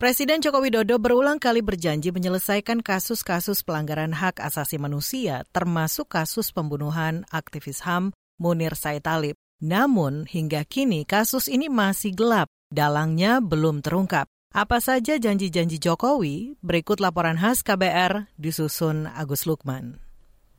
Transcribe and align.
Presiden 0.00 0.40
Joko 0.40 0.64
Widodo 0.64 0.96
berulang 0.96 1.36
kali 1.36 1.60
berjanji 1.60 2.08
menyelesaikan 2.08 2.80
kasus-kasus 2.80 3.60
pelanggaran 3.60 4.16
hak 4.16 4.40
asasi 4.40 4.80
manusia, 4.80 5.44
termasuk 5.52 6.08
kasus 6.08 6.48
pembunuhan 6.48 7.28
aktivis 7.28 7.84
HAM 7.84 8.16
Munir 8.40 8.72
Said 8.72 9.04
Talib. 9.04 9.36
Namun, 9.60 10.24
hingga 10.24 10.64
kini 10.64 11.04
kasus 11.04 11.52
ini 11.52 11.68
masih 11.68 12.16
gelap, 12.16 12.48
dalangnya 12.72 13.44
belum 13.44 13.84
terungkap. 13.84 14.24
Apa 14.56 14.80
saja 14.80 15.20
janji-janji 15.20 15.76
Jokowi? 15.76 16.56
Berikut 16.64 17.04
laporan 17.04 17.36
khas 17.36 17.60
KBR 17.60 18.32
disusun 18.40 19.12
Agus 19.12 19.44
Lukman. 19.44 20.03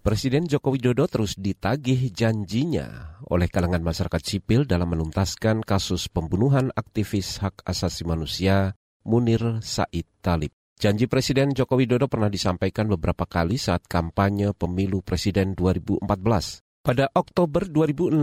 Presiden 0.00 0.48
Joko 0.48 0.72
Widodo 0.72 1.04
terus 1.04 1.36
ditagih 1.36 2.08
janjinya 2.16 3.20
oleh 3.28 3.52
kalangan 3.52 3.84
masyarakat 3.84 4.24
sipil 4.24 4.64
dalam 4.64 4.96
menuntaskan 4.96 5.60
kasus 5.60 6.08
pembunuhan 6.08 6.72
aktivis 6.72 7.36
hak 7.44 7.60
asasi 7.68 8.08
manusia 8.08 8.80
Munir 9.04 9.60
Said 9.60 10.08
Talib. 10.24 10.56
Janji 10.80 11.04
Presiden 11.04 11.52
Joko 11.52 11.76
Widodo 11.76 12.08
pernah 12.08 12.32
disampaikan 12.32 12.88
beberapa 12.88 13.28
kali 13.28 13.60
saat 13.60 13.84
kampanye 13.84 14.56
pemilu 14.56 15.04
Presiden 15.04 15.52
2014. 15.52 16.00
Pada 16.80 17.12
Oktober 17.12 17.68
2016, 17.68 18.16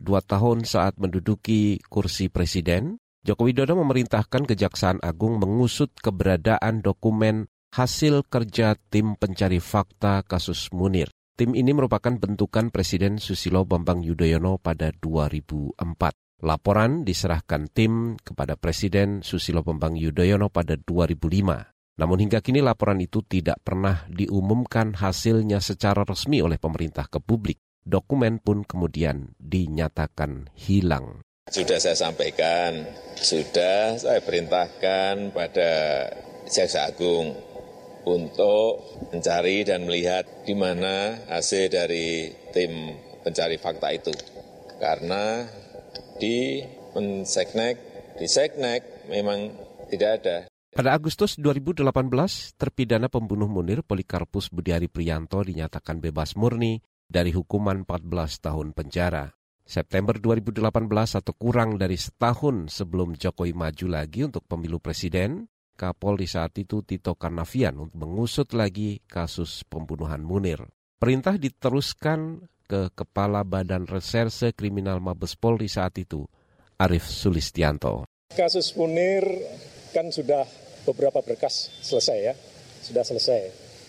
dua 0.00 0.24
tahun 0.24 0.64
saat 0.64 0.96
menduduki 0.96 1.76
kursi 1.92 2.32
Presiden, 2.32 2.96
Joko 3.20 3.44
Widodo 3.44 3.76
memerintahkan 3.76 4.48
Kejaksaan 4.48 5.04
Agung 5.04 5.36
mengusut 5.44 5.92
keberadaan 6.00 6.80
dokumen 6.80 7.52
hasil 7.70 8.26
kerja 8.26 8.74
tim 8.90 9.14
pencari 9.14 9.62
fakta 9.62 10.26
kasus 10.26 10.74
Munir. 10.74 11.10
Tim 11.38 11.56
ini 11.56 11.72
merupakan 11.72 12.12
bentukan 12.12 12.68
Presiden 12.68 13.16
Susilo 13.16 13.64
Bambang 13.64 14.04
Yudhoyono 14.04 14.60
pada 14.60 14.92
2004. 14.92 15.80
Laporan 16.44 17.06
diserahkan 17.06 17.70
tim 17.72 18.18
kepada 18.20 18.60
Presiden 18.60 19.24
Susilo 19.24 19.64
Bambang 19.64 19.96
Yudhoyono 19.96 20.52
pada 20.52 20.76
2005. 20.76 21.96
Namun 22.00 22.18
hingga 22.20 22.44
kini 22.44 22.60
laporan 22.60 23.00
itu 23.00 23.24
tidak 23.24 23.60
pernah 23.64 24.04
diumumkan 24.08 24.96
hasilnya 24.96 25.64
secara 25.64 26.04
resmi 26.04 26.44
oleh 26.44 26.60
pemerintah 26.60 27.08
ke 27.08 27.20
publik. 27.20 27.60
Dokumen 27.80 28.40
pun 28.44 28.64
kemudian 28.64 29.32
dinyatakan 29.40 30.52
hilang. 30.52 31.24
Sudah 31.48 31.80
saya 31.80 31.96
sampaikan, 31.96 32.84
sudah 33.16 33.96
saya 33.96 34.20
perintahkan 34.20 35.32
pada 35.32 35.70
Jaksa 36.48 36.88
Agung 36.88 37.49
untuk 38.06 38.80
mencari 39.12 39.64
dan 39.66 39.84
melihat 39.84 40.24
di 40.44 40.54
mana 40.56 41.20
hasil 41.28 41.68
dari 41.68 42.32
tim 42.54 42.96
pencari 43.20 43.60
fakta 43.60 43.92
itu. 43.92 44.12
Karena 44.80 45.44
di 46.16 46.64
Menseknek, 46.96 47.76
di 48.16 48.26
Seknek 48.26 49.08
memang 49.12 49.52
tidak 49.92 50.10
ada. 50.22 50.36
Pada 50.70 50.94
Agustus 50.94 51.34
2018, 51.36 51.82
terpidana 52.54 53.10
pembunuh 53.10 53.50
Munir 53.50 53.82
Polikarpus 53.82 54.54
Budiari 54.54 54.86
Prianto 54.86 55.42
dinyatakan 55.42 55.98
bebas 55.98 56.38
murni 56.38 56.78
dari 57.10 57.34
hukuman 57.34 57.82
14 57.82 58.38
tahun 58.38 58.70
penjara. 58.70 59.34
September 59.66 60.14
2018 60.18 60.66
atau 61.18 61.34
kurang 61.34 61.78
dari 61.78 61.98
setahun 61.98 62.70
sebelum 62.70 63.18
Jokowi 63.18 63.54
maju 63.54 63.86
lagi 63.86 64.26
untuk 64.26 64.46
pemilu 64.46 64.78
presiden, 64.78 65.50
Kapolri 65.80 66.28
saat 66.28 66.52
itu 66.60 66.84
Tito 66.84 67.16
Karnavian 67.16 67.80
untuk 67.80 67.96
mengusut 68.04 68.52
lagi 68.52 69.00
kasus 69.08 69.64
pembunuhan 69.64 70.20
Munir. 70.20 70.68
Perintah 71.00 71.40
diteruskan 71.40 72.44
ke 72.68 72.92
Kepala 72.92 73.40
Badan 73.48 73.88
Reserse 73.88 74.52
Kriminal 74.52 75.00
Mabes 75.00 75.40
Polri 75.40 75.72
saat 75.72 75.96
itu, 75.96 76.28
Arif 76.76 77.08
Sulistianto. 77.08 78.04
Kasus 78.36 78.76
Munir 78.76 79.24
kan 79.96 80.12
sudah 80.12 80.44
beberapa 80.84 81.24
berkas 81.24 81.72
selesai 81.80 82.18
ya, 82.20 82.34
sudah 82.84 83.00
selesai. 83.00 83.40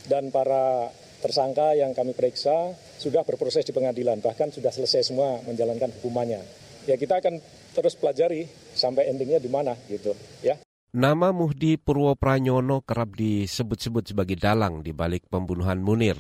Dan 0.08 0.32
para 0.32 0.88
tersangka 1.20 1.76
yang 1.76 1.92
kami 1.92 2.16
periksa 2.16 2.72
sudah 3.04 3.28
berproses 3.28 3.68
di 3.68 3.76
pengadilan, 3.76 4.24
bahkan 4.24 4.48
sudah 4.48 4.72
selesai 4.72 5.12
semua 5.12 5.44
menjalankan 5.44 5.92
hukumannya. 6.00 6.40
Ya 6.88 6.96
kita 6.96 7.20
akan 7.20 7.44
terus 7.76 8.00
pelajari 8.00 8.48
sampai 8.72 9.12
endingnya 9.12 9.44
di 9.44 9.52
mana 9.52 9.76
gitu 9.92 10.16
ya. 10.40 10.56
Nama 10.92 11.32
Muhdi 11.32 11.80
Purwo 11.80 12.20
Pranyono 12.20 12.84
kerap 12.84 13.16
disebut-sebut 13.16 14.12
sebagai 14.12 14.36
dalang 14.36 14.84
di 14.84 14.92
balik 14.92 15.24
pembunuhan 15.32 15.80
Munir. 15.80 16.20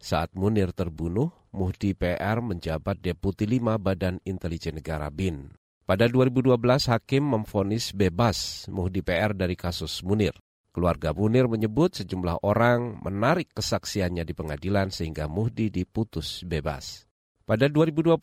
Saat 0.00 0.32
Munir 0.32 0.72
terbunuh, 0.72 1.28
Muhdi 1.52 1.92
PR 1.92 2.40
menjabat 2.40 3.04
Deputi 3.04 3.44
5 3.44 3.76
Badan 3.76 4.16
Intelijen 4.24 4.80
Negara 4.80 5.12
BIN. 5.12 5.52
Pada 5.84 6.08
2012, 6.08 6.56
Hakim 6.88 7.28
memfonis 7.28 7.92
bebas 7.92 8.64
Muhdi 8.72 9.04
PR 9.04 9.36
dari 9.36 9.52
kasus 9.52 10.00
Munir. 10.00 10.32
Keluarga 10.72 11.12
Munir 11.12 11.44
menyebut 11.44 12.00
sejumlah 12.00 12.40
orang 12.40 13.04
menarik 13.04 13.52
kesaksiannya 13.52 14.24
di 14.24 14.32
pengadilan 14.32 14.88
sehingga 14.88 15.28
Muhdi 15.28 15.68
diputus 15.68 16.40
bebas. 16.40 17.04
Pada 17.44 17.68
2021, 17.68 18.16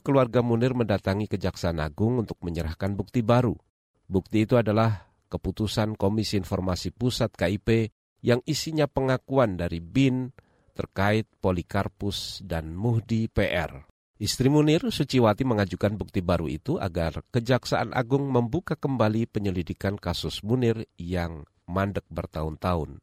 keluarga 0.00 0.40
Munir 0.40 0.72
mendatangi 0.72 1.28
Kejaksaan 1.28 1.84
Agung 1.84 2.24
untuk 2.24 2.40
menyerahkan 2.40 2.96
bukti 2.96 3.20
baru. 3.20 3.52
Bukti 4.08 4.48
itu 4.48 4.56
adalah 4.56 5.13
keputusan 5.28 5.98
Komisi 5.98 6.40
Informasi 6.40 6.92
Pusat 6.94 7.34
KIP 7.34 7.68
yang 8.24 8.40
isinya 8.48 8.88
pengakuan 8.88 9.60
dari 9.60 9.84
BIN 9.84 10.32
terkait 10.74 11.28
Polikarpus 11.38 12.42
dan 12.42 12.74
Muhdi 12.74 13.30
PR. 13.30 13.84
Istri 14.14 14.46
Munir, 14.46 14.80
Suciwati 14.94 15.42
mengajukan 15.42 15.98
bukti 15.98 16.22
baru 16.22 16.46
itu 16.46 16.78
agar 16.78 17.26
Kejaksaan 17.34 17.92
Agung 17.92 18.30
membuka 18.30 18.78
kembali 18.78 19.26
penyelidikan 19.26 19.98
kasus 19.98 20.40
Munir 20.46 20.86
yang 20.96 21.44
mandek 21.66 22.06
bertahun-tahun. 22.08 23.02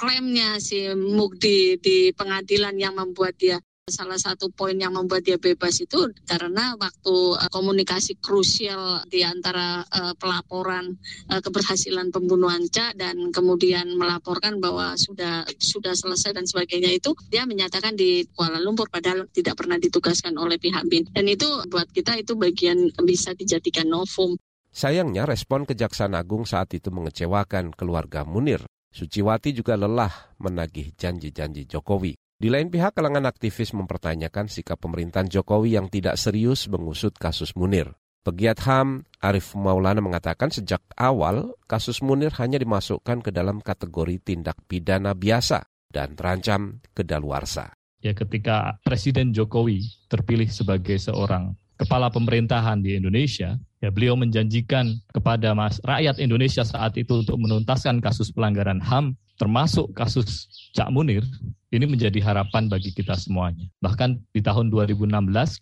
Klaimnya 0.00 0.56
si 0.60 0.88
Mugdi 0.96 1.76
di 1.76 2.08
pengadilan 2.16 2.76
yang 2.80 2.96
membuat 2.96 3.36
dia 3.36 3.60
salah 3.90 4.16
satu 4.16 4.48
poin 4.54 4.78
yang 4.78 4.94
membuat 4.94 5.26
dia 5.26 5.36
bebas 5.36 5.82
itu 5.82 6.08
karena 6.24 6.78
waktu 6.78 7.14
uh, 7.36 7.50
komunikasi 7.50 8.16
krusial 8.22 9.02
di 9.10 9.26
antara 9.26 9.82
uh, 9.84 10.14
pelaporan 10.16 10.96
uh, 11.28 11.42
keberhasilan 11.42 12.14
pembunuhan 12.14 12.64
Ca 12.70 12.94
dan 12.94 13.34
kemudian 13.34 13.92
melaporkan 13.98 14.62
bahwa 14.62 14.94
sudah 14.94 15.44
sudah 15.58 15.92
selesai 15.92 16.32
dan 16.32 16.46
sebagainya 16.46 16.94
itu 16.94 17.12
dia 17.28 17.44
menyatakan 17.44 17.98
di 17.98 18.24
Kuala 18.32 18.62
Lumpur 18.62 18.88
padahal 18.88 19.26
tidak 19.34 19.58
pernah 19.58 19.76
ditugaskan 19.76 20.38
oleh 20.38 20.56
pihak 20.56 20.86
BIN 20.86 21.10
dan 21.10 21.26
itu 21.26 21.46
buat 21.68 21.90
kita 21.90 22.16
itu 22.16 22.38
bagian 22.38 22.94
bisa 23.04 23.34
dijadikan 23.34 23.90
novum. 23.90 24.38
Sayangnya 24.70 25.26
respon 25.26 25.66
Kejaksaan 25.66 26.14
Agung 26.14 26.46
saat 26.46 26.70
itu 26.78 26.94
mengecewakan 26.94 27.74
keluarga 27.74 28.22
Munir. 28.22 28.62
Suciwati 28.90 29.50
juga 29.54 29.74
lelah 29.74 30.10
menagih 30.38 30.94
janji-janji 30.94 31.66
Jokowi. 31.66 32.14
Di 32.40 32.48
lain 32.48 32.72
pihak, 32.72 32.96
kalangan 32.96 33.28
aktivis 33.28 33.76
mempertanyakan 33.76 34.48
sikap 34.48 34.80
pemerintahan 34.80 35.28
Jokowi 35.28 35.76
yang 35.76 35.92
tidak 35.92 36.16
serius 36.16 36.72
mengusut 36.72 37.12
kasus 37.20 37.52
Munir. 37.52 37.92
Pegiat 38.24 38.64
HAM 38.64 39.04
Arif 39.20 39.52
Maulana 39.52 40.00
mengatakan 40.00 40.48
sejak 40.48 40.80
awal 40.96 41.52
kasus 41.68 42.00
Munir 42.00 42.32
hanya 42.40 42.56
dimasukkan 42.56 43.20
ke 43.20 43.28
dalam 43.28 43.60
kategori 43.60 44.24
tindak 44.24 44.56
pidana 44.64 45.12
biasa 45.12 45.68
dan 45.92 46.16
terancam 46.16 46.80
kedaluarsa. 46.96 47.76
Ya 48.00 48.16
ketika 48.16 48.80
Presiden 48.88 49.36
Jokowi 49.36 49.84
terpilih 50.08 50.48
sebagai 50.48 50.96
seorang 50.96 51.52
kepala 51.76 52.08
pemerintahan 52.08 52.80
di 52.80 52.96
Indonesia, 52.96 53.60
ya 53.84 53.92
beliau 53.92 54.16
menjanjikan 54.16 54.96
kepada 55.12 55.52
mas 55.52 55.76
rakyat 55.84 56.16
Indonesia 56.16 56.64
saat 56.64 56.96
itu 56.96 57.20
untuk 57.20 57.36
menuntaskan 57.36 58.00
kasus 58.00 58.32
pelanggaran 58.32 58.80
HAM 58.80 59.12
termasuk 59.36 59.92
kasus 59.92 60.48
Cak 60.72 60.88
Munir 60.88 61.24
ini 61.70 61.86
menjadi 61.86 62.18
harapan 62.22 62.66
bagi 62.66 62.90
kita 62.90 63.14
semuanya. 63.14 63.70
Bahkan 63.78 64.34
di 64.34 64.42
tahun 64.42 64.74
2016 64.74 65.06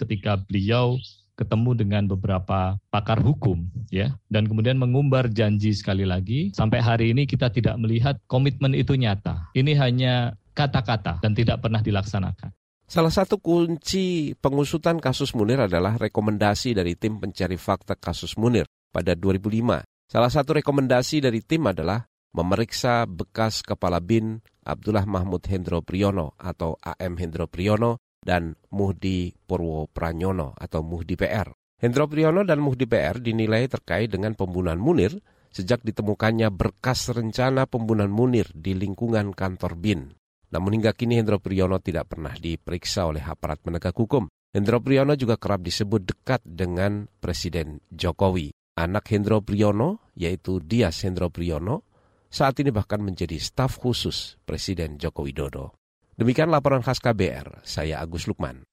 ketika 0.04 0.41
beliau 0.41 0.96
ketemu 1.38 1.70
dengan 1.78 2.02
beberapa 2.10 2.74
pakar 2.91 3.22
hukum 3.22 3.70
ya 3.94 4.10
dan 4.26 4.50
kemudian 4.50 4.75
mengumbar 4.75 5.31
janji 5.31 5.70
sekali 5.70 6.02
lagi 6.02 6.50
sampai 6.50 6.82
hari 6.82 7.14
ini 7.14 7.31
kita 7.31 7.46
tidak 7.55 7.78
melihat 7.78 8.19
komitmen 8.26 8.75
itu 8.75 8.99
nyata. 8.99 9.46
Ini 9.55 9.78
hanya 9.78 10.34
kata-kata 10.58 11.22
dan 11.22 11.38
tidak 11.38 11.62
pernah 11.62 11.78
dilaksanakan. 11.78 12.50
Salah 12.88 13.12
satu 13.12 13.37
kunci 13.37 14.32
pengusutan 14.40 14.96
kasus 14.96 15.37
Munir 15.37 15.60
adalah 15.60 16.00
rekomendasi 16.00 16.72
dari 16.72 16.96
tim 16.96 17.20
pencari 17.20 17.60
fakta 17.60 17.94
kasus 17.94 18.34
Munir 18.40 18.64
pada 18.90 19.12
2005. 19.12 19.84
Salah 20.08 20.32
satu 20.32 20.56
rekomendasi 20.56 21.20
dari 21.20 21.44
tim 21.44 21.69
adalah 21.69 22.08
memeriksa 22.38 23.02
bekas 23.11 23.67
kepala 23.67 23.99
BIN 23.99 24.38
Abdullah 24.62 25.02
Mahmud 25.02 25.43
Hendro 25.50 25.82
Priyono 25.82 26.38
atau 26.38 26.79
AM 26.79 27.19
Hendro 27.19 27.50
Priyono 27.50 27.99
dan 28.23 28.55
Muhdi 28.70 29.35
Purwo 29.35 29.90
Pranyono 29.90 30.55
atau 30.55 30.87
Muhdi 30.87 31.19
PR. 31.19 31.50
Hendro 31.82 32.06
Priyono 32.06 32.46
dan 32.46 32.62
Muhdi 32.62 32.87
PR 32.87 33.19
dinilai 33.19 33.67
terkait 33.67 34.06
dengan 34.06 34.38
pembunuhan 34.38 34.79
Munir 34.79 35.19
sejak 35.50 35.82
ditemukannya 35.82 36.55
berkas 36.55 37.11
rencana 37.11 37.67
pembunuhan 37.67 38.12
Munir 38.12 38.46
di 38.55 38.79
lingkungan 38.79 39.34
kantor 39.34 39.75
BIN. 39.75 40.14
Namun 40.55 40.79
hingga 40.79 40.94
kini 40.94 41.19
Hendro 41.19 41.43
Priyono 41.43 41.82
tidak 41.82 42.14
pernah 42.14 42.38
diperiksa 42.38 43.11
oleh 43.11 43.25
aparat 43.25 43.58
penegak 43.58 43.99
hukum. 43.99 44.31
Hendro 44.55 44.79
Priyono 44.79 45.19
juga 45.19 45.37
kerap 45.37 45.67
disebut 45.67 46.06
dekat 46.06 46.41
dengan 46.46 47.11
Presiden 47.19 47.82
Jokowi. 47.91 48.55
Anak 48.79 49.11
Hendro 49.11 49.43
Priyono, 49.43 50.06
yaitu 50.14 50.62
Dias 50.62 51.02
Hendro 51.02 51.34
Priyono, 51.34 51.88
saat 52.28 52.60
ini 52.60 52.69
bahkan 52.69 53.00
menjadi 53.00 53.36
staf 53.40 53.80
khusus 53.80 54.36
Presiden 54.44 55.00
Joko 55.00 55.25
Widodo. 55.25 55.76
Demikian 56.19 56.52
laporan 56.52 56.84
khas 56.84 57.00
KBR, 57.00 57.64
saya 57.64 58.04
Agus 58.04 58.28
Lukman. 58.28 58.66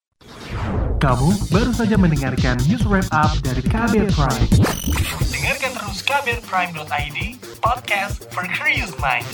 Kamu 0.96 1.28
baru 1.52 1.72
saja 1.76 1.94
mendengarkan 2.00 2.56
news 2.66 2.82
wrap 2.88 3.06
up 3.12 3.36
dari 3.44 3.60
KBR 3.60 4.10
Prime. 4.10 4.50
Dengarkan 5.28 5.72
terus 5.76 6.00
kbrprime.id, 6.02 7.18
podcast 7.60 8.24
for 8.32 8.48
curious 8.48 8.90
mind. 8.98 9.28